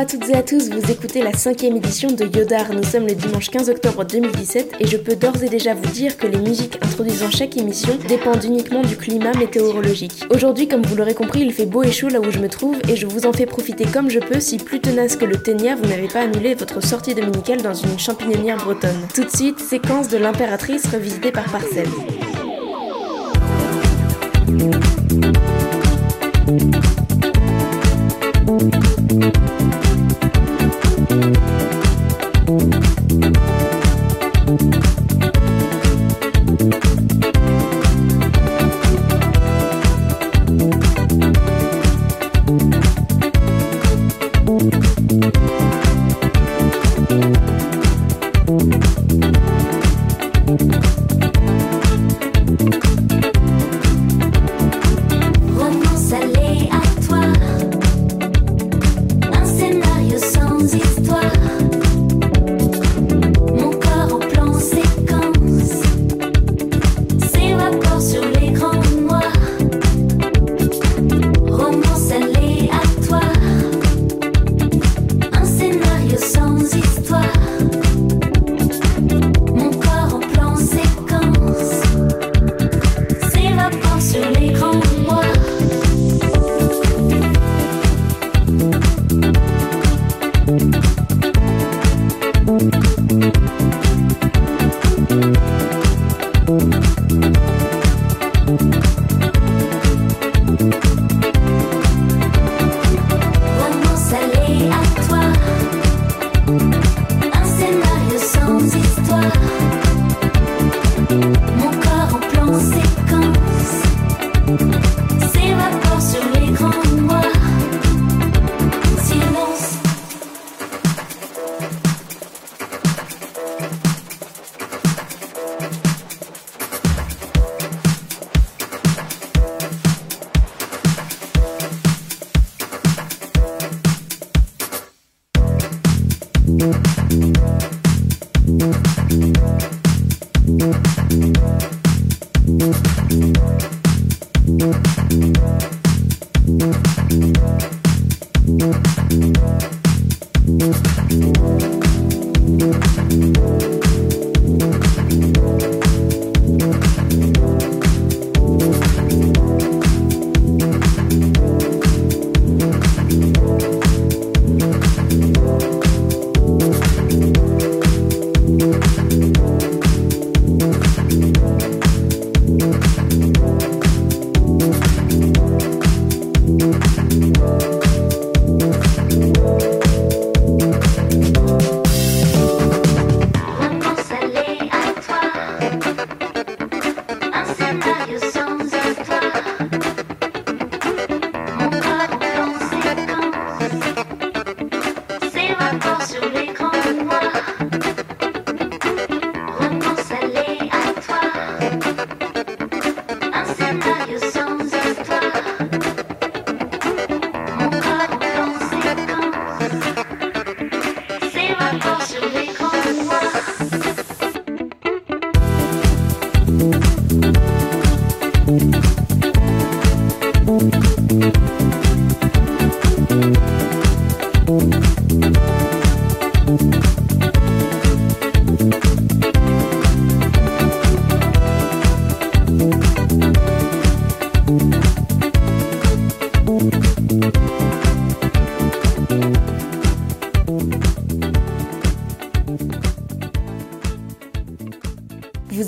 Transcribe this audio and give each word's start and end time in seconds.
à 0.00 0.06
toutes 0.06 0.30
et 0.30 0.34
à 0.34 0.42
tous, 0.42 0.70
vous 0.70 0.90
écoutez 0.90 1.22
la 1.22 1.34
cinquième 1.34 1.76
édition 1.76 2.10
de 2.10 2.24
Yodar. 2.24 2.72
Nous 2.72 2.84
sommes 2.84 3.06
le 3.06 3.14
dimanche 3.14 3.50
15 3.50 3.68
octobre 3.68 4.02
2017 4.02 4.76
et 4.80 4.86
je 4.86 4.96
peux 4.96 5.14
d'ores 5.14 5.42
et 5.42 5.50
déjà 5.50 5.74
vous 5.74 5.90
dire 5.90 6.16
que 6.16 6.26
les 6.26 6.38
musiques 6.38 6.78
introduisant 6.80 7.30
chaque 7.30 7.58
émission 7.58 7.98
dépendent 8.08 8.42
uniquement 8.42 8.80
du 8.80 8.96
climat 8.96 9.34
météorologique. 9.34 10.24
Aujourd'hui, 10.30 10.68
comme 10.68 10.80
vous 10.80 10.96
l'aurez 10.96 11.12
compris, 11.12 11.40
il 11.40 11.52
fait 11.52 11.66
beau 11.66 11.82
et 11.82 11.92
chaud 11.92 12.08
là 12.08 12.18
où 12.18 12.30
je 12.30 12.38
me 12.38 12.48
trouve 12.48 12.78
et 12.88 12.96
je 12.96 13.06
vous 13.06 13.26
en 13.26 13.34
fais 13.34 13.44
profiter 13.44 13.84
comme 13.84 14.08
je 14.08 14.20
peux 14.20 14.40
si 14.40 14.56
plus 14.56 14.80
tenace 14.80 15.16
que 15.16 15.26
le 15.26 15.36
ténia, 15.36 15.76
vous 15.76 15.86
n'avez 15.86 16.08
pas 16.08 16.20
annulé 16.20 16.54
votre 16.54 16.82
sortie 16.82 17.14
dominicale 17.14 17.60
dans 17.60 17.74
une 17.74 17.98
champignonnière 17.98 18.56
bretonne. 18.56 19.06
Tout 19.14 19.24
de 19.24 19.30
suite, 19.30 19.60
séquence 19.60 20.08
de 20.08 20.16
l'impératrice 20.16 20.86
revisitée 20.86 21.30
par 21.30 21.44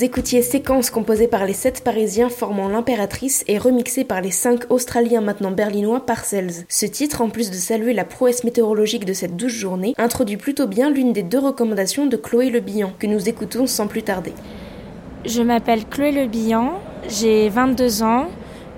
Parcelle. 0.03 0.21
écoutiez 0.21 0.43
Séquence 0.43 0.91
composée 0.91 1.29
par 1.29 1.47
les 1.47 1.53
sept 1.53 1.85
Parisiens 1.85 2.29
formant 2.29 2.69
l'impératrice 2.69 3.45
et 3.47 3.57
remixée 3.57 4.05
par 4.05 4.21
les 4.21 4.33
cinq 4.33 4.69
Australiens 4.69 5.21
maintenant 5.21 5.53
berlinois 5.53 6.05
Parcells. 6.05 6.65
Ce 6.69 6.87
titre, 6.87 7.21
en 7.21 7.29
plus 7.29 7.51
de 7.51 7.57
saluer 7.57 7.93
la 7.93 8.05
prouesse 8.05 8.43
météorologique 8.43 9.05
de 9.05 9.13
cette 9.13 9.37
douce 9.37 9.53
journée, 9.53 9.95
introduit 9.99 10.37
plutôt 10.37 10.67
bien 10.67 10.91
l'une 10.91 11.13
des 11.13 11.23
deux 11.23 11.39
recommandations 11.39 12.07
de 12.07 12.17
Chloé 12.17 12.51
Le 12.51 12.59
Bihan, 12.59 12.93
que 12.99 13.07
nous 13.07 13.29
écoutons 13.29 13.67
sans 13.67 13.87
plus 13.87 14.03
tarder. 14.03 14.33
Je 15.25 15.43
m'appelle 15.43 15.87
Chloé 15.87 16.11
Le 16.11 16.27
Bihan, 16.27 16.81
j'ai 17.09 17.49
22 17.49 18.03
ans, 18.03 18.27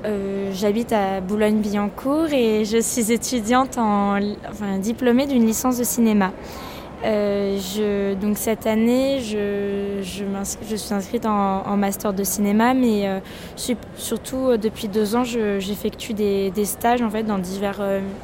euh, 0.05 0.50
j'habite 0.53 0.93
à 0.93 1.23
Boulogne-Billancourt 1.23 2.32
et 2.32 2.67
je 2.67 2.81
suis 2.81 3.12
étudiante 3.12 3.79
en, 3.79 4.19
enfin, 4.50 4.79
diplômée 4.79 5.27
d'une 5.27 5.47
licence 5.47 5.79
de 5.79 5.85
cinéma. 5.85 6.32
Euh, 7.05 7.59
je, 7.59 8.15
donc 8.15 8.39
cette 8.39 8.67
année, 8.67 9.21
je, 9.21 10.01
je, 10.03 10.77
suis 10.77 10.95
inscrite 10.95 11.27
en, 11.27 11.77
master 11.77 12.15
de 12.15 12.25
cinéma, 12.25 12.73
mais 12.73 13.06
euh, 13.06 13.21
surtout 13.97 14.49
euh, 14.49 14.56
depuis 14.56 14.89
deux 14.89 15.15
ans, 15.15 15.25
j'effectue 15.25 16.15
des, 16.15 16.51
des, 16.51 16.65
stages 16.65 17.03
en 17.03 17.11
fait 17.11 17.25
dans 17.25 17.39
divers 17.39 17.83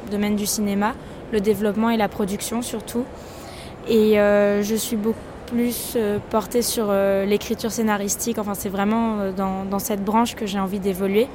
domaines 0.09 0.35
du 0.35 0.47
cinéma, 0.47 0.93
le 1.31 1.39
développement 1.41 1.91
et 1.91 1.97
la 1.97 2.07
production 2.07 2.61
surtout. 2.61 3.05
Et 3.87 4.15
je 4.15 4.75
suis 4.75 4.95
beaucoup 4.95 5.17
plus 5.47 5.97
portée 6.29 6.61
sur 6.61 6.91
l'écriture 7.25 7.71
scénaristique. 7.71 8.37
Enfin, 8.37 8.53
c'est 8.53 8.69
vraiment 8.69 9.31
dans, 9.35 9.79
cette 9.79 10.03
branche 10.03 10.35
que 10.35 10.45
j'ai 10.45 10.59
envie 10.59 10.79
d'évoluer. 10.79 11.27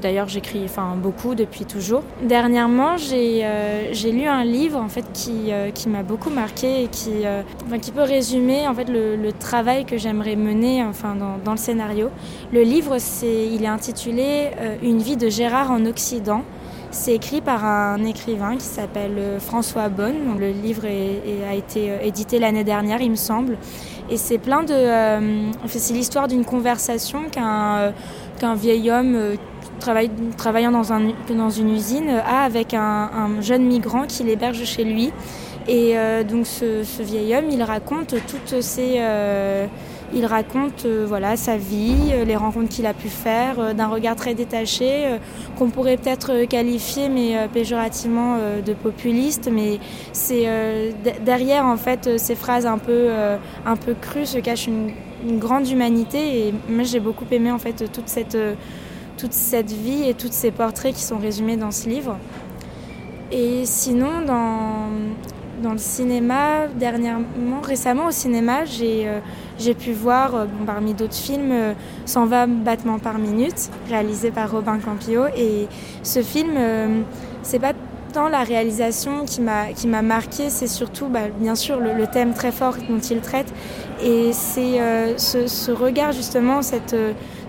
D'ailleurs, 0.00 0.28
j'écris 0.28 0.62
enfin, 0.64 0.94
beaucoup 0.96 1.34
depuis 1.34 1.64
toujours. 1.64 2.02
Dernièrement, 2.22 2.96
j'ai 2.96 3.40
euh, 3.42 3.92
lu 4.12 4.26
un 4.26 4.44
livre 4.44 4.78
en 4.78 4.88
fait, 4.88 5.04
qui, 5.12 5.50
euh, 5.52 5.70
qui 5.70 5.88
m'a 5.88 6.02
beaucoup 6.02 6.30
marqué 6.30 6.84
et 6.84 6.88
qui, 6.88 7.24
euh, 7.24 7.42
qui 7.80 7.90
peut 7.90 8.02
résumer 8.02 8.68
en 8.68 8.74
fait, 8.74 8.88
le, 8.88 9.32
travail 9.32 9.84
que 9.84 9.96
j'aimerais 9.96 10.36
mener 10.36 10.84
enfin, 10.84 11.16
dans, 11.16 11.38
dans, 11.44 11.52
le 11.52 11.56
scénario. 11.56 12.10
Le 12.52 12.62
livre, 12.62 12.98
c'est, 12.98 13.46
il 13.46 13.64
est 13.64 13.68
intitulé 13.68 14.50
Une 14.82 14.98
vie 14.98 15.16
de 15.16 15.28
Gérard 15.28 15.70
en 15.70 15.84
Occident. 15.86 16.42
C'est 16.90 17.14
écrit 17.14 17.40
par 17.40 17.64
un 17.64 18.04
écrivain 18.04 18.56
qui 18.56 18.64
s'appelle 18.64 19.18
François 19.40 19.88
Bonne. 19.88 20.38
Le 20.38 20.50
livre 20.50 20.84
est, 20.84 21.22
a 21.48 21.54
été 21.54 21.90
édité 22.02 22.38
l'année 22.38 22.64
dernière, 22.64 23.00
il 23.00 23.10
me 23.10 23.16
semble. 23.16 23.56
Et 24.10 24.18
c'est 24.18 24.38
plein 24.38 24.62
de. 24.62 24.74
c'est 25.66 25.94
l'histoire 25.94 26.28
d'une 26.28 26.44
conversation 26.44 27.22
qu'un 27.30 27.94
qu'un 28.38 28.54
vieil 28.54 28.90
homme 28.90 29.36
travaillant 30.36 30.72
dans, 30.72 30.92
un, 30.92 31.12
dans 31.30 31.50
une 31.50 31.70
usine 31.70 32.10
a 32.10 32.44
avec 32.44 32.74
un, 32.74 33.40
jeune 33.40 33.64
migrant 33.64 34.04
qui 34.06 34.24
l'héberge 34.24 34.64
chez 34.64 34.84
lui. 34.84 35.12
Et 35.68 35.96
euh, 35.96 36.24
donc 36.24 36.46
ce, 36.46 37.02
vieil 37.02 37.34
homme, 37.36 37.50
il 37.50 37.62
raconte 37.62 38.14
toutes 38.26 38.60
ses... 38.60 38.96
Euh, 38.98 39.66
il 40.14 40.26
raconte 40.26 40.84
euh, 40.84 41.06
voilà 41.08 41.38
sa 41.38 41.56
vie, 41.56 42.12
les 42.26 42.36
rencontres 42.36 42.68
qu'il 42.68 42.84
a 42.84 42.92
pu 42.92 43.08
faire, 43.08 43.74
d'un 43.74 43.86
regard 43.86 44.14
très 44.14 44.34
détaché, 44.34 45.06
qu'on 45.56 45.70
pourrait 45.70 45.96
peut-être 45.96 46.44
qualifier, 46.44 47.08
mais 47.08 47.48
péjorativement, 47.50 48.36
de 48.64 48.74
populiste. 48.74 49.48
Mais 49.50 49.78
c'est 50.12 50.46
derrière 51.24 51.64
en 51.64 51.78
fait 51.78 52.18
ces 52.18 52.34
phrases 52.34 52.66
un 52.66 52.76
peu 52.76 53.08
un 53.64 53.76
peu 53.76 53.94
crues 53.98 54.26
se 54.26 54.36
cache 54.36 54.66
une, 54.66 54.90
une 55.26 55.38
grande 55.38 55.66
humanité. 55.66 56.48
Et 56.48 56.54
moi 56.68 56.84
j'ai 56.84 57.00
beaucoup 57.00 57.24
aimé 57.30 57.50
en 57.50 57.58
fait 57.58 57.90
toute 57.90 58.08
cette 58.08 58.36
toute 59.22 59.34
cette 59.34 59.70
vie 59.70 60.08
et 60.08 60.14
tous 60.14 60.32
ces 60.32 60.50
portraits 60.50 60.92
qui 60.92 61.02
sont 61.02 61.18
résumés 61.18 61.56
dans 61.56 61.70
ce 61.70 61.88
livre. 61.88 62.18
Et 63.30 63.62
sinon, 63.66 64.22
dans, 64.26 64.88
dans 65.62 65.70
le 65.70 65.78
cinéma, 65.78 66.66
dernièrement, 66.74 67.60
récemment 67.62 68.06
au 68.06 68.10
cinéma, 68.10 68.64
j'ai 68.64 69.06
euh, 69.06 69.74
pu 69.74 69.92
voir, 69.92 70.34
euh, 70.34 70.46
parmi 70.66 70.92
d'autres 70.92 71.14
films, 71.14 71.52
120 72.04 72.42
euh, 72.42 72.46
battements 72.64 72.98
par 72.98 73.18
minute, 73.18 73.70
réalisé 73.88 74.32
par 74.32 74.50
Robin 74.50 74.80
Campillo. 74.80 75.26
Et 75.36 75.68
ce 76.02 76.20
film, 76.20 76.58
c'est 77.44 77.60
pas 77.60 77.74
tant 78.12 78.28
la 78.28 78.42
réalisation 78.42 79.24
qui 79.24 79.40
m'a 79.40 80.02
marqué, 80.02 80.50
c'est 80.50 80.66
surtout 80.66 81.06
bah, 81.06 81.28
bien 81.38 81.54
sûr 81.54 81.78
le, 81.78 82.06
thème 82.08 82.34
très 82.34 82.50
fort 82.50 82.74
dont 82.88 82.98
il 82.98 83.20
traite. 83.20 83.54
Et 84.02 84.32
c'est 84.32 84.80
ce, 85.16 85.46
ce, 85.46 85.70
regard 85.70 86.10
justement, 86.10 86.60
cette 86.60 86.96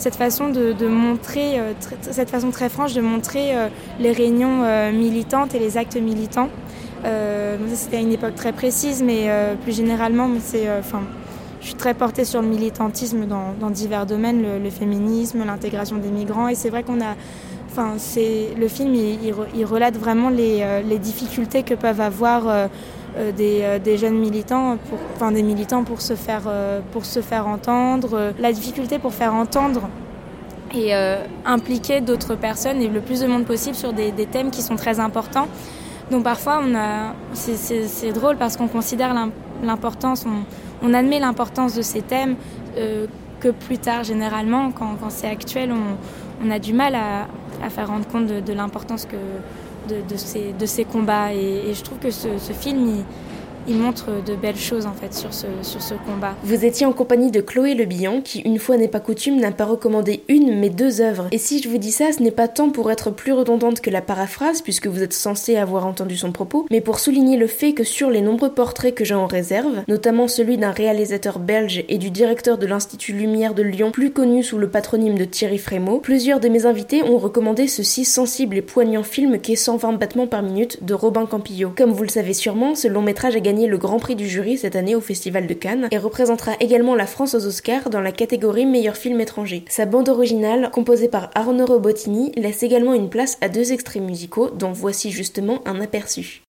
cette 0.03 0.15
façon 0.15 0.49
de, 0.49 0.87
montrer, 0.87 1.59
euh, 1.59 1.71
cette 2.01 2.29
façon 2.29 2.51
très 2.51 2.67
franche 2.67 2.93
de 2.93 2.99
montrer 2.99 3.55
euh, 3.55 3.69
les 4.01 4.11
réunions 4.11 4.61
euh, 4.63 4.91
militantes 4.91 5.55
et 5.55 5.59
les 5.59 5.77
actes 5.77 5.95
militants. 5.95 6.49
C'était 7.73 7.97
à 7.97 7.99
une 7.99 8.11
époque 8.11 8.35
très 8.35 8.53
précise, 8.53 9.03
mais 9.03 9.29
plus 9.63 9.75
généralement, 9.75 10.29
je 10.39 11.65
suis 11.65 11.75
très 11.75 11.93
portée 11.93 12.23
sur 12.23 12.41
le 12.41 12.47
militantisme 12.47 13.25
dans, 13.25 13.69
divers 13.69 14.05
domaines, 14.05 14.41
le, 14.63 14.69
féminisme, 14.69 15.43
l'intégration 15.45 15.97
des 15.97 16.07
migrants, 16.07 16.47
et 16.47 16.55
c'est 16.55 16.69
vrai 16.69 16.83
qu'on 16.83 17.01
a 17.01 17.15
Enfin, 17.69 17.95
le 18.57 18.67
film, 18.67 18.93
il, 18.93 19.65
relate 19.65 19.97
vraiment 19.97 20.29
les, 20.29 20.97
difficultés 20.99 21.63
que 21.63 21.73
peuvent 21.73 21.99
avoir 21.99 22.69
euh, 23.17 23.79
des, 23.79 23.97
jeunes 23.97 24.17
militants, 24.17 24.77
pour, 24.89 24.99
enfin 25.15 25.31
des 25.31 25.43
militants 25.43 25.83
pour 25.83 26.01
se 26.01 26.15
faire, 26.15 26.43
euh, 26.47 26.79
pour 26.91 27.05
se 27.05 27.21
faire 27.21 27.47
entendre, 27.47 28.33
la 28.39 28.51
difficulté 28.51 28.99
pour 28.99 29.13
faire 29.13 29.33
entendre 29.33 29.89
et 30.75 30.91
impliquer 31.45 32.01
d'autres 32.01 32.33
personnes 32.33 32.81
et 32.81 32.87
le 32.87 32.99
plus 32.99 33.19
de 33.19 33.27
monde 33.27 33.45
possible 33.45 33.75
sur 33.75 33.93
des, 33.93 34.11
thèmes 34.25 34.49
qui 34.49 34.63
sont 34.63 34.75
très 34.75 34.99
importants. 34.99 35.47
Donc 36.09 36.23
parfois, 36.23 36.61
on 36.67 36.73
a, 36.73 37.13
c'est, 37.33 38.11
drôle 38.11 38.37
parce 38.37 38.57
qu'on 38.57 38.67
considère 38.67 39.13
l'importance, 39.61 40.25
on, 40.81 40.93
admet 40.95 41.19
l'importance 41.19 41.75
de 41.75 41.83
ces 41.83 42.01
thèmes 42.01 42.37
que 43.43 43.49
plus 43.49 43.77
tard, 43.77 44.05
généralement, 44.05 44.71
quand, 44.71 44.97
c'est 45.09 45.27
actuel, 45.27 45.71
on, 46.43 46.49
a 46.49 46.59
du 46.59 46.73
mal 46.73 46.95
à, 46.95 47.27
faire 47.69 47.87
rendre 47.87 48.07
compte 48.07 48.27
de 48.27 48.53
l'importance 48.53 49.05
que, 49.05 49.17
de, 49.89 50.17
ces, 50.17 50.53
de 50.53 50.65
ces 50.65 50.85
combats. 50.85 51.33
Et, 51.33 51.73
je 51.73 51.81
trouve 51.83 51.99
que 51.99 52.11
ce, 52.11 52.53
film, 52.53 52.87
il 52.87 53.03
montre 53.67 54.23
de 54.25 54.35
belles 54.35 54.57
choses 54.57 54.85
en 54.85 54.93
fait 54.93 55.13
sur 55.13 55.33
ce, 55.33 55.47
sur 55.61 55.81
ce 55.81 55.93
combat. 55.93 56.35
Vous 56.43 56.65
étiez 56.65 56.85
en 56.85 56.93
compagnie 56.93 57.31
de 57.31 57.41
Chloé 57.41 57.73
Le 57.75 57.85
Billon 57.85 58.21
qui, 58.21 58.39
une 58.39 58.59
fois 58.59 58.77
n'est 58.77 58.87
pas 58.87 58.99
coutume, 58.99 59.39
n'a 59.39 59.51
pas 59.51 59.65
recommandé 59.65 60.23
une 60.27 60.59
mais 60.59 60.69
deux 60.69 61.01
œuvres. 61.01 61.27
Et 61.31 61.37
si 61.37 61.61
je 61.61 61.69
vous 61.69 61.77
dis 61.77 61.91
ça, 61.91 62.11
ce 62.11 62.21
n'est 62.21 62.31
pas 62.31 62.47
tant 62.47 62.69
pour 62.69 62.91
être 62.91 63.11
plus 63.11 63.33
redondante 63.33 63.81
que 63.81 63.89
la 63.89 64.01
paraphrase, 64.01 64.61
puisque 64.61 64.87
vous 64.87 65.03
êtes 65.03 65.13
censé 65.13 65.55
avoir 65.55 65.85
entendu 65.85 66.17
son 66.17 66.31
propos, 66.31 66.65
mais 66.71 66.81
pour 66.81 66.99
souligner 66.99 67.37
le 67.37 67.47
fait 67.47 67.73
que 67.73 67.83
sur 67.83 68.09
les 68.09 68.21
nombreux 68.21 68.51
portraits 68.51 68.95
que 68.95 69.05
j'ai 69.05 69.15
en 69.15 69.27
réserve, 69.27 69.83
notamment 69.87 70.27
celui 70.27 70.57
d'un 70.57 70.71
réalisateur 70.71 71.39
belge 71.39 71.83
et 71.87 71.97
du 71.97 72.09
directeur 72.09 72.57
de 72.57 72.65
l'Institut 72.65 73.13
Lumière 73.13 73.53
de 73.53 73.63
Lyon, 73.63 73.91
plus 73.91 74.11
connu 74.11 74.43
sous 74.43 74.57
le 74.57 74.69
patronyme 74.69 75.17
de 75.17 75.25
Thierry 75.25 75.57
Frémaux, 75.57 75.99
plusieurs 75.99 76.39
de 76.39 76.49
mes 76.49 76.65
invités 76.65 77.03
ont 77.03 77.17
recommandé 77.17 77.67
ce 77.67 77.83
si 77.83 78.05
sensible 78.05 78.57
et 78.57 78.61
poignant 78.61 79.03
film 79.03 79.39
qu'est 79.39 79.55
120 79.55 79.93
battements 79.93 80.27
par 80.27 80.43
minute 80.43 80.83
de 80.83 80.93
Robin 80.93 81.25
Campillo. 81.25 81.71
Comme 81.75 81.91
vous 81.91 82.03
le 82.03 82.09
savez 82.09 82.33
sûrement, 82.33 82.75
ce 82.75 82.87
long 82.87 83.01
métrage 83.01 83.35
a 83.35 83.39
gagné 83.39 83.52
le 83.53 83.77
Grand 83.77 83.99
Prix 83.99 84.15
du 84.15 84.27
jury 84.27 84.57
cette 84.57 84.75
année 84.75 84.95
au 84.95 85.01
Festival 85.01 85.47
de 85.47 85.53
Cannes 85.53 85.87
et 85.91 85.97
représentera 85.97 86.53
également 86.59 86.95
la 86.95 87.05
France 87.05 87.35
aux 87.35 87.45
Oscars 87.45 87.89
dans 87.89 88.01
la 88.01 88.11
catégorie 88.11 88.65
meilleur 88.65 88.97
film 88.97 89.21
étranger. 89.21 89.63
Sa 89.69 89.85
bande 89.85 90.09
originale, 90.09 90.71
composée 90.71 91.07
par 91.07 91.29
Arnaud 91.35 91.65
Robotini, 91.65 92.31
laisse 92.35 92.63
également 92.63 92.93
une 92.93 93.09
place 93.09 93.37
à 93.41 93.49
deux 93.49 93.71
extraits 93.71 94.03
musicaux 94.03 94.49
dont 94.49 94.71
voici 94.71 95.11
justement 95.11 95.59
un 95.65 95.79
aperçu. 95.79 96.42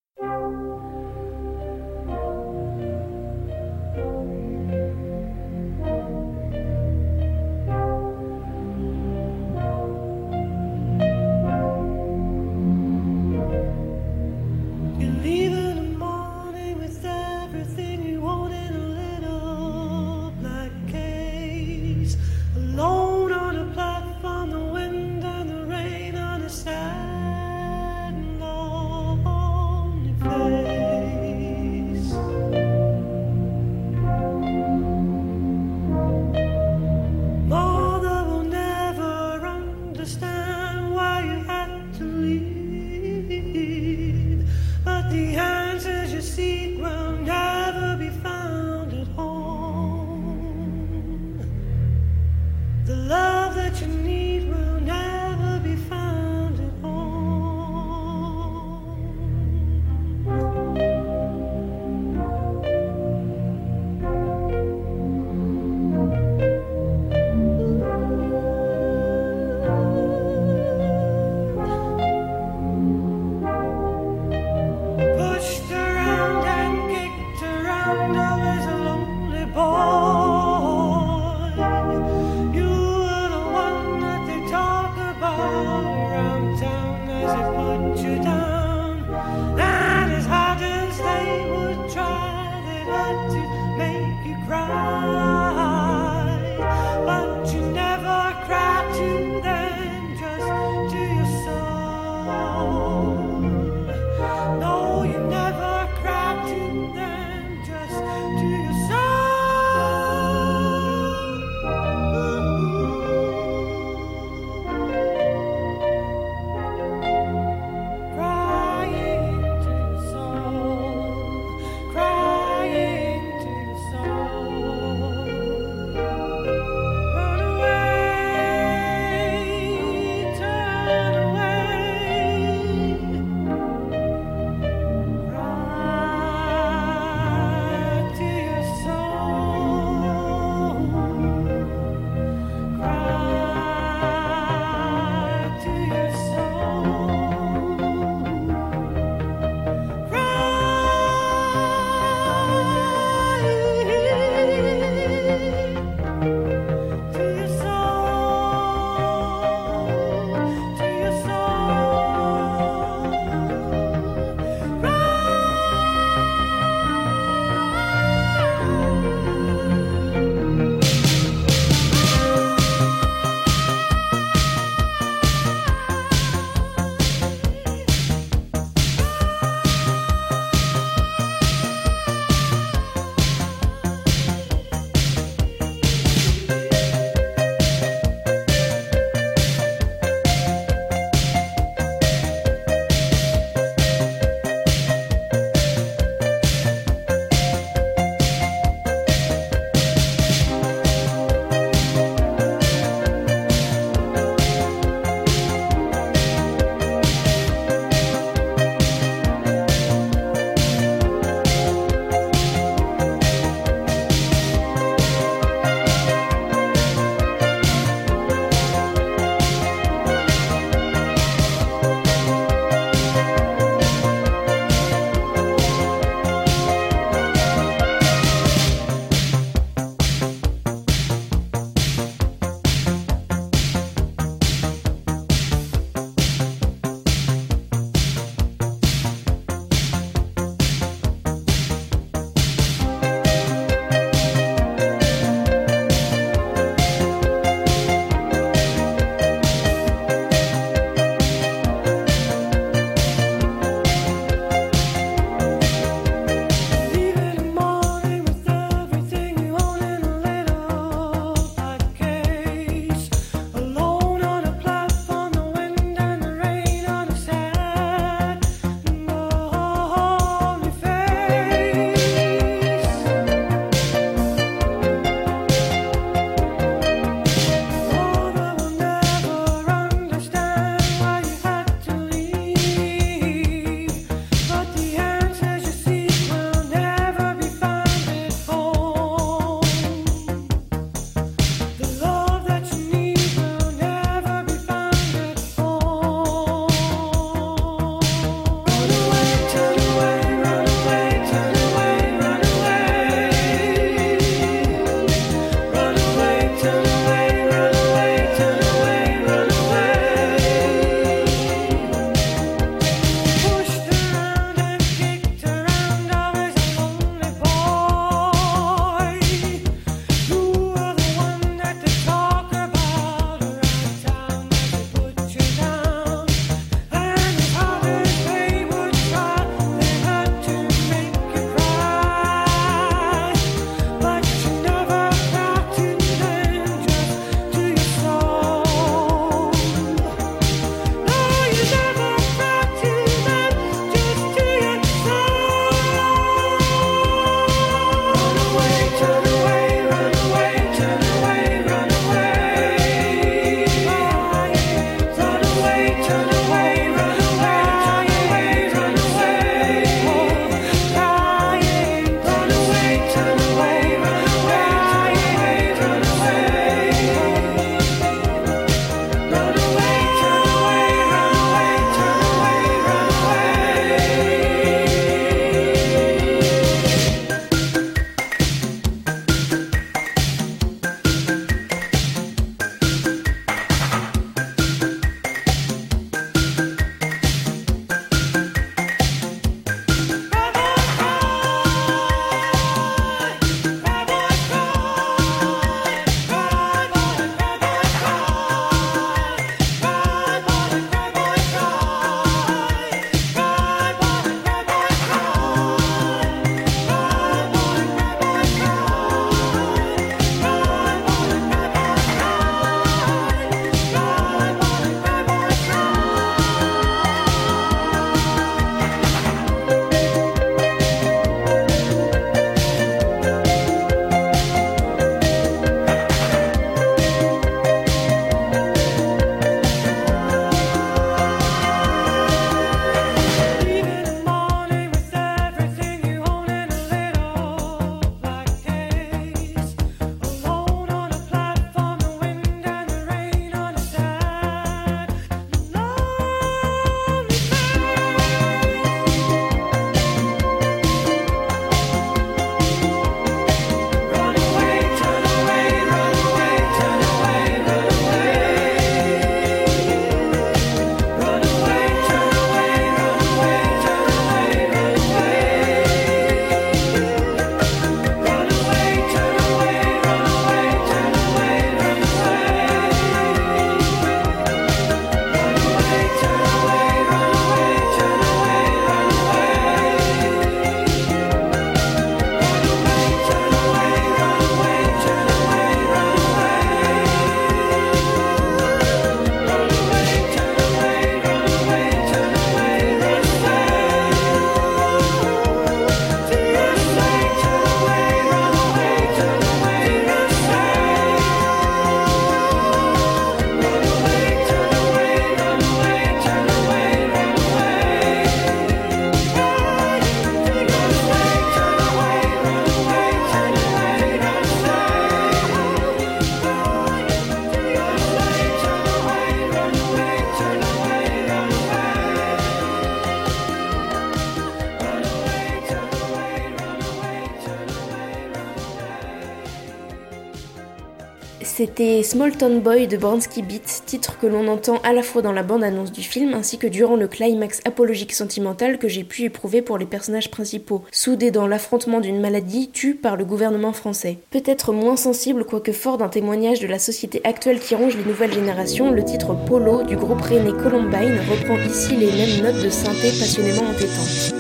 C'était 531.65 532.03
Small 532.03 532.37
Town 532.37 532.61
Boy 532.61 532.87
de 532.89 532.99
Bransky 532.99 533.41
Beat, 533.41 533.85
titre 533.87 534.19
que 534.19 534.27
l'on 534.27 534.49
entend 534.49 534.83
à 534.85 534.93
la 534.93 535.03
fois 535.03 535.23
dans 535.23 535.33
la 535.33 535.43
bande-annonce 535.43 535.93
du 535.93 536.03
film 536.03 536.35
ainsi 536.35 536.59
que 536.59 536.67
durant 536.67 536.95
le 536.95 537.09
climax 537.09 537.63
apologique 537.65 538.13
sentimental 538.13 538.77
que 538.77 538.87
j'ai 538.87 539.03
pu 539.03 539.23
éprouver 539.23 539.63
pour 539.63 539.79
les 539.79 539.87
personnages 539.87 540.31
principaux, 540.31 540.85
soudés 540.93 541.31
dans 541.31 541.47
l'affrontement 541.47 542.01
d'une 542.01 542.21
maladie 542.21 542.69
tue 542.69 542.95
par 542.95 543.17
le 543.17 543.25
gouvernement 543.25 543.73
français. 543.73 544.19
Peut-être 544.31 544.75
moins 544.75 544.97
sensible, 544.97 545.47
quoique 545.47 545.73
fort 545.73 545.97
d'un 545.97 546.11
témoignage 546.11 546.61
de 546.61 546.67
la 546.67 546.79
société 546.79 547.23
actuelle 547.25 547.61
qui 547.61 547.75
ronge 547.75 547.97
les 547.97 548.05
nouvelles 548.05 548.35
générations, 548.35 548.91
le 548.91 549.03
titre 549.03 549.35
Polo 549.47 549.85
du 549.85 549.97
groupe 549.97 550.21
René 550.21 550.53
Columbine 550.63 551.19
reprend 551.31 551.57
ici 551.57 551.97
les 551.97 552.13
mêmes 552.13 552.43
notes 552.43 552.63
de 552.63 552.69
synthé 552.69 553.09
passionnément 553.19 553.71
entêtantes. 553.71 554.35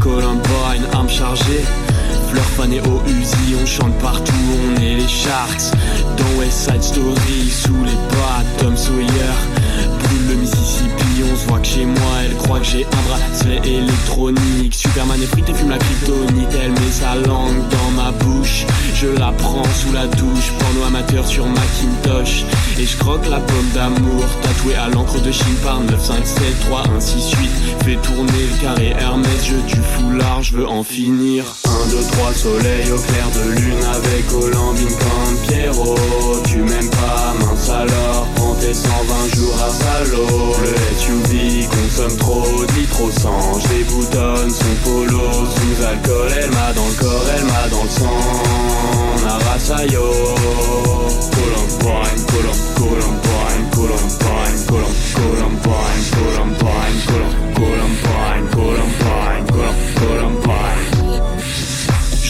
Columbine, 0.00 0.84
arme 0.92 1.08
chargée 1.08 1.62
Fleur 2.30 2.44
fanée 2.56 2.80
au 2.80 3.02
Uzi, 3.08 3.54
on 3.62 3.66
chante 3.66 3.96
partout, 3.98 4.32
on 4.32 4.80
est 4.80 4.96
les 4.96 5.08
Sharks. 5.08 5.72
Dans 6.16 6.38
West 6.38 6.70
Side 6.70 6.82
Story, 6.82 7.50
sous 7.50 7.84
les 7.84 8.16
pas, 8.16 8.42
Tom 8.58 8.76
Sawyer. 8.76 9.36
Brûle 10.02 10.28
le 10.28 10.34
Mississippi, 10.36 11.22
on 11.32 11.36
se 11.36 11.46
voit 11.46 11.60
que 11.60 11.66
chez 11.66 11.84
moi, 11.84 12.12
elle 12.24 12.36
croit 12.36 12.60
que 12.60 12.66
j'ai 12.66 12.84
un 12.84 13.08
bracelet 13.08 13.60
électronique. 13.64 14.74
Superman 14.74 15.20
est 15.22 15.48
et 15.48 15.54
fume 15.54 15.70
la 15.70 15.78
kryptonite, 15.78 16.48
elle 16.62 16.72
met 16.72 16.90
sa 16.90 17.14
langue 17.14 17.68
dans 17.70 17.90
ma 18.02 18.10
bouche. 18.12 18.66
Je 18.94 19.08
la 19.08 19.32
prends 19.32 19.64
sous 19.64 19.92
la 19.92 20.06
douche, 20.06 20.52
porno 20.58 20.84
amateur 20.86 21.26
sur 21.26 21.46
Macintosh. 21.46 22.44
Et 22.78 22.86
je 22.86 22.96
croque 22.96 23.28
la 23.28 23.40
pomme 23.40 23.70
d'amour, 23.74 24.24
tatouée 24.42 24.74
à 24.74 24.88
l'encre 24.88 25.20
de 25.20 25.30
Chine 25.30 25.56
par 25.62 25.80
9, 25.80 26.02
5, 26.02 26.26
7, 26.26 26.60
3, 26.60 26.82
1, 26.96 27.00
6, 27.00 27.30
8. 27.32 27.50
Fais 27.84 27.96
tourner 27.96 28.32
le 28.32 28.62
carré 28.62 28.94
Hermès, 28.98 29.44
je 29.44 29.56
tue 29.72 29.82
foulard, 29.96 30.42
je 30.42 30.56
veux 30.56 30.68
en 30.68 30.82
finir. 30.82 31.44
1, 31.64 31.90
2, 31.90 31.95
3, 32.02 32.34
soleil 32.34 32.90
au 32.92 32.98
clair 32.98 33.28
de 33.34 33.60
lune 33.60 33.84
avec 33.94 34.32
Olambine 34.32 34.88
comme 34.88 35.36
Pierrot. 35.48 36.42
Tu 36.44 36.58
m'aimes 36.58 36.90
pas, 36.90 37.34
mince 37.40 37.70
alors, 37.70 38.26
prends 38.34 38.54
tes 38.54 38.74
120 38.74 39.34
jours 39.36 39.56
à 39.62 39.70
salaud. 39.70 40.54
Le 40.62 40.74
SUV 40.98 41.66
consomme 41.66 42.16
trop 42.18 42.66
trop 42.96 43.10
sang, 43.10 43.60
je 43.60 43.84
boutonne 43.84 44.50
son 44.50 44.74
polo 44.84 45.20
sous 45.54 45.84
alcool, 45.84 46.30
elle 46.40 46.50
m'a 46.50 46.72
dans 46.72 46.86
le 46.86 46.94
corps, 46.98 47.26
elle 47.36 47.44
m'a 47.44 47.68
dans 47.70 47.82
le 47.82 47.90
sang. 47.90 48.22
Narasayo, 49.24 50.12
Columbine, 51.32 52.24
Columbine, 52.26 52.76
Columbine, 52.76 53.66
Columbine, 53.70 54.56
Columbine, 55.16 55.76
Columbine, 56.36 56.66
Columbine, 58.54 59.06
Columbine, 59.96 60.46
Je 60.76 60.95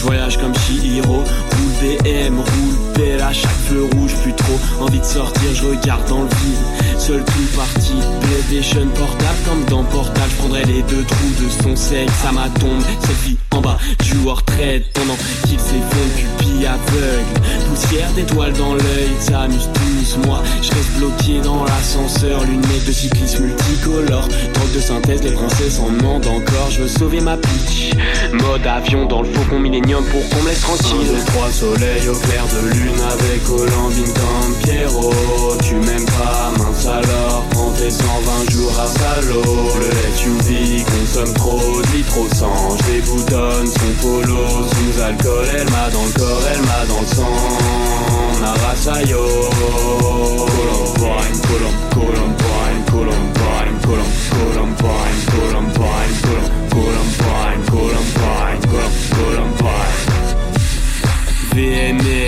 voyage 0.07 0.37
comme 0.37 0.53
Chihiro, 0.55 1.17
roule 1.17 1.73
BM, 1.81 2.39
roule 2.39 2.77
Bella, 2.95 3.31
chaque 3.33 3.51
feu 3.67 3.87
rouge, 3.93 4.13
plus 4.23 4.33
trop 4.33 4.59
envie 4.79 4.99
de 4.99 5.05
sortir, 5.05 5.53
je 5.53 5.65
regarde 5.65 6.07
dans 6.07 6.21
le 6.21 6.29
vide, 6.29 6.97
seul 6.97 7.23
tout 7.25 7.57
parti, 7.57 7.93
PlayStation 8.21 8.87
portable 8.95 9.37
comme 9.45 9.65
dans 9.65 9.83
Portal, 9.83 10.23
je 10.29 10.35
prendrai 10.37 10.63
les 10.63 10.81
deux 10.83 11.03
trous 11.03 11.43
de 11.43 11.63
son 11.63 11.75
sexe, 11.75 12.13
ça 12.23 12.31
m'a 12.31 12.49
tombe, 12.59 12.81
selfie 13.05 13.37
en 13.51 13.61
bas 13.61 13.77
du 14.01 14.27
retraite 14.27 14.85
pendant 14.93 15.17
qu'il 15.45 15.59
s'effondre, 15.59 16.13
pupille 16.15 16.65
aveugle, 16.65 17.36
poussière 17.97 18.13
d'étoiles 18.13 18.53
dans 18.53 18.73
l'œil, 18.73 19.09
s'amuse 19.19 19.69
tous, 19.73 20.27
moi 20.27 20.43
je 20.61 20.71
reste 20.71 20.91
bloqué 20.97 21.39
dans 21.43 21.63
l'ascenseur, 21.63 22.43
lunettes 22.43 22.85
de 22.85 22.91
cycliste 22.91 23.39
multicolore, 23.39 24.27
drogue 24.53 24.73
de 24.75 24.79
synthèse, 24.79 25.23
les 25.23 25.31
princesses 25.31 25.79
en 25.79 25.89
demandent 25.89 26.27
encore, 26.27 26.69
je 26.69 26.81
veux 26.81 26.87
sauver 26.87 27.21
ma 27.21 27.37
pitch, 27.37 27.93
mode 28.33 28.65
avion 28.65 29.05
dans 29.05 29.21
le 29.21 29.29
faucon 29.33 29.59
millénium 29.59 30.03
pour 30.05 30.29
qu'on 30.29 30.43
me 30.43 30.49
laisse 30.49 30.61
tranquille, 30.61 31.07
trois 31.27 31.49
soleils 31.49 32.07
au 32.09 32.15
clair 32.15 32.43
de 32.45 32.69
lune 32.73 33.01
avec 33.13 33.49
Olambine 33.49 34.13
comme 34.13 34.53
Pierrot, 34.63 35.57
tu 35.63 35.75
m'aimes 35.75 36.05
pas, 36.05 36.51
mince 36.57 36.85
alors, 36.85 37.45
prends 37.51 37.71
tes 37.71 37.89
120 37.89 38.51
jours 38.51 38.79
à 38.79 38.87
salaud, 38.87 39.71
le 39.79 39.89
SUV 40.15 40.83
consomme 40.83 41.33
trop, 41.33 41.81
dit 41.93 42.03
trop 42.03 42.27
sang, 42.35 42.77
je 42.77 43.09
boutonne 43.09 43.67
son 43.67 44.07
polo 44.07 44.45
sous 44.69 45.01
alcool, 45.01 45.45
elle 45.57 45.69
m'a 45.71 45.89
dans 45.89 46.05
le 46.05 46.19
corps, 46.19 46.43
elle 46.53 46.61
m'a 46.61 46.85
dans 46.87 47.01
le 47.01 47.07
sang, 47.07 47.86
arrasaio 48.51 49.23
Kulon 50.57 50.93
vain, 51.01 51.35
kulon, 51.47 51.75
kulon 51.93 52.31
vain, 52.43 52.83
kulon 52.91 53.25
vain, 53.39 53.73
kulon, 53.85 54.11
kulon 54.29 54.71
vain, 54.83 55.17
kulon 55.31 55.56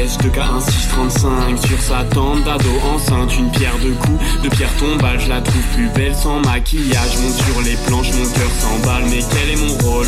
flèche 0.09 0.17
de 0.17 0.29
K1 0.29 0.61
635 0.61 1.67
sur 1.67 1.81
sa 1.81 2.03
tente 2.05 2.43
d'ado 2.43 2.69
enceinte. 2.93 3.37
Une 3.37 3.51
pierre 3.51 3.77
de 3.79 3.91
coups, 3.91 4.43
de 4.43 4.49
pierre 4.49 4.73
tombale, 4.77 5.19
je 5.19 5.29
la 5.29 5.41
trouve 5.41 5.61
plus 5.73 5.89
belle 5.89 6.15
sans 6.15 6.39
maquillage. 6.41 7.17
Monte 7.21 7.35
sur 7.35 7.61
les 7.61 7.75
planches, 7.87 8.11
mon 8.13 8.25
cœur 8.25 8.49
s'emballe, 8.59 9.03
mais 9.09 9.19
quel 9.29 9.49
est 9.51 9.61
mon 9.61 9.89
rôle? 9.89 10.07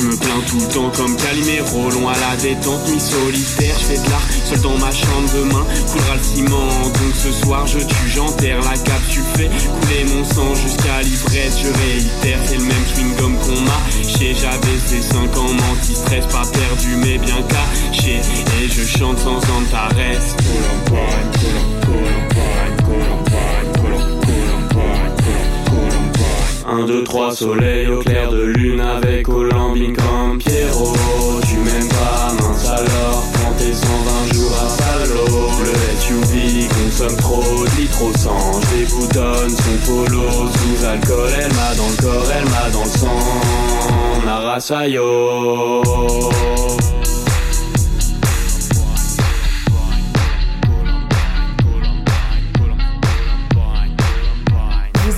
Je 0.00 0.06
me 0.06 0.16
plains 0.16 0.42
tout 0.46 0.60
le 0.60 0.74
temps 0.74 0.90
comme 0.96 1.16
Calimero, 1.16 1.90
loin 1.90 2.12
à 2.12 2.30
la 2.30 2.36
détente, 2.36 2.88
mi-solitaire. 2.88 3.74
Je 3.78 3.84
fais 3.84 3.98
de 3.98 4.10
l'art 4.10 4.28
seul 4.44 4.60
dans 4.60 4.78
ma 4.78 4.90
chambre 4.90 5.30
demain, 5.34 5.64
coulera 5.90 6.16
le 6.16 6.22
ciment. 6.22 6.68
Donc 6.82 7.14
ce 7.14 7.32
soir, 7.32 7.66
je 7.66 7.78
tue, 7.78 8.08
j'enterre 8.08 8.60
la 8.62 8.76
cape 8.76 9.02
tu 9.08 9.20
fais 9.34 9.48
couler 9.48 10.04
mon 10.12 10.24
sang 10.24 10.54
jusqu'à 10.54 11.02
l'ivresse. 11.02 11.58
Je 11.62 11.68
réitère, 11.68 12.38
c'est 12.46 12.56
le 12.56 12.64
même 12.64 12.84
chewing-gum 12.94 13.36
qu'on 13.38 13.60
m'a 13.62 13.80
chez. 14.02 14.34
J'avais 14.34 14.78
ces 14.86 15.02
5 15.02 15.36
ans, 15.36 15.46
anti-stress, 15.72 16.26
pas 16.26 16.46
perdu, 16.46 16.96
mais 16.96 17.18
bien 17.18 17.42
caché. 17.42 18.20
Et 18.60 18.68
je 18.68 18.97
chante 18.98 19.18
sans 19.18 19.36
antares. 19.36 19.92
Un, 26.66 26.84
deux, 26.84 27.04
trois, 27.04 27.32
soleil 27.32 27.86
au 27.86 28.00
clair 28.00 28.30
de 28.30 28.42
lune 28.42 28.80
avec 28.80 29.28
Olambine 29.28 29.94
comme 29.96 30.38
Pierrot. 30.38 30.94
Tu 31.48 31.56
m'aimes 31.58 31.88
pas, 31.88 32.32
mince 32.42 32.66
alors, 32.66 33.22
prends 33.34 33.52
tes 33.52 33.72
120 33.72 34.34
jours 34.34 34.56
à 34.64 34.68
salaud. 34.68 35.50
Le 35.64 35.74
SUV 36.00 36.68
consomme 36.68 37.16
trop, 37.18 37.64
dit 37.76 37.86
trop 37.86 38.12
sang. 38.16 38.60
Je 38.72 38.84
boutonne 38.90 39.50
son 39.50 39.76
polo 39.86 40.28
sous 40.28 40.84
alcool, 40.84 41.30
elle 41.40 41.52
m'a 41.54 41.74
dans 41.76 41.88
le 41.88 41.96
corps, 42.02 42.32
elle 42.36 42.48
m'a 42.50 42.70
dans 42.72 42.84
le 42.84 42.90
sang. 42.90 43.20
Narasayo. 44.26 45.82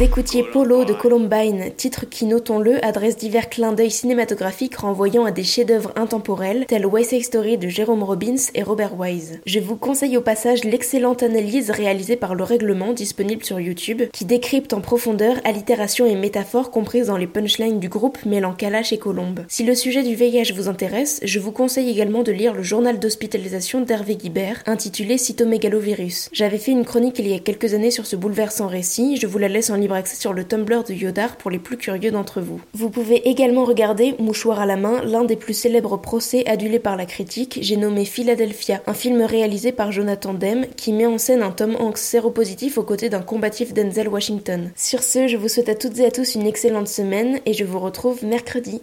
Écoutiez 0.03 0.43
Polo 0.43 0.87
de 0.87 0.95
Columbine, 0.95 1.73
titre 1.77 2.09
qui, 2.09 2.25
notons-le, 2.25 2.83
adresse 2.83 3.19
divers 3.19 3.51
clins 3.51 3.73
d'œil 3.73 3.91
cinématographiques 3.91 4.77
renvoyant 4.77 5.27
à 5.27 5.31
des 5.31 5.45
chefs-d'œuvre 5.45 5.93
intemporels 5.95 6.65
tels 6.67 6.87
West 6.87 7.11
Side 7.11 7.25
Story 7.25 7.59
de 7.59 7.69
Jerome 7.69 8.03
Robbins 8.03 8.49
et 8.55 8.63
Robert 8.63 8.99
Wise. 8.99 9.41
Je 9.45 9.61
vous 9.61 9.77
conseille 9.77 10.17
au 10.17 10.23
passage 10.23 10.65
l'excellente 10.65 11.23
analyse 11.23 11.71
réalisée 11.71 12.17
par 12.17 12.35
Le 12.35 12.45
Règlement 12.45 12.95
disponible 12.95 13.45
sur 13.45 13.61
YouTube 13.61 14.03
qui 14.11 14.25
décrypte 14.25 14.73
en 14.73 14.81
profondeur 14.81 15.37
allitération 15.45 16.07
et 16.07 16.15
métaphores 16.15 16.71
comprises 16.71 17.09
dans 17.09 17.19
les 17.19 17.27
punchlines 17.27 17.79
du 17.79 17.91
groupe 17.91 18.25
mêlant 18.25 18.55
Kalash 18.55 18.95
et 18.95 18.99
Colombe. 18.99 19.41
Si 19.49 19.65
le 19.65 19.75
sujet 19.75 20.03
du 20.03 20.15
VIH 20.15 20.55
vous 20.55 20.69
intéresse, 20.69 21.21
je 21.25 21.39
vous 21.41 21.53
conseille 21.53 21.91
également 21.91 22.23
de 22.23 22.33
lire 22.33 22.55
le 22.55 22.63
journal 22.63 22.99
d'hospitalisation 22.99 23.83
d'Hervé 23.83 24.17
Guibert 24.17 24.63
intitulé 24.65 25.19
Cytomégalovirus. 25.19 26.31
J'avais 26.33 26.59
fait 26.59 26.73
une 26.73 26.87
chronique 26.87 27.19
il 27.19 27.29
y 27.29 27.35
a 27.35 27.39
quelques 27.39 27.75
années 27.75 27.91
sur 27.91 28.07
ce 28.07 28.17
bouleversant 28.17 28.67
récit, 28.67 29.19
je 29.21 29.27
vous 29.27 29.37
la 29.37 29.49
laisse 29.49 29.69
en 29.69 29.77
libre 29.77 29.90
accès 29.95 30.17
sur 30.17 30.33
le 30.33 30.45
Tumblr 30.45 30.85
de 30.85 30.95
Yodar 30.95 31.37
pour 31.37 31.51
les 31.51 31.59
plus 31.59 31.77
curieux 31.77 32.11
d'entre 32.11 32.41
vous. 32.41 32.61
Vous 32.75 32.91
pouvez 32.91 33.29
également 33.29 33.65
regarder, 33.65 34.15
mouchoir 34.19 34.61
à 34.61 34.67
la 34.67 34.77
main, 34.77 35.03
l'un 35.05 35.25
des 35.25 35.37
plus 35.37 35.55
célèbres 35.55 35.97
procès 35.97 36.47
adulés 36.47 36.79
par 36.79 36.97
la 36.97 37.07
critique, 37.07 37.59
j'ai 37.63 37.77
nommé 37.77 38.05
Philadelphia, 38.05 38.83
un 38.87 38.95
film 38.95 39.23
réalisé 39.23 39.73
par 39.73 39.93
Jonathan 39.93 40.35
Demme 40.35 40.67
qui 40.77 40.93
met 40.93 41.07
en 41.07 41.19
scène 41.19 41.43
un 41.43 41.51
Tom 41.51 41.77
Hanks 41.79 41.99
séropositif 41.99 42.79
aux 42.79 42.83
côtés 42.83 43.09
d'un 43.09 43.23
combatif 43.23 43.73
Denzel 43.75 44.09
Washington. 44.09 44.71
Sur 44.77 45.03
ce, 45.03 45.29
je 45.29 45.37
vous 45.37 45.49
souhaite 45.49 45.69
à 45.69 45.75
toutes 45.75 45.99
et 45.99 46.07
à 46.07 46.11
tous 46.11 46.35
une 46.35 46.47
excellente 46.47 46.89
semaine 46.89 47.41
et 47.47 47.53
je 47.53 47.65
vous 47.65 47.79
retrouve 47.79 48.25
mercredi. 48.25 48.81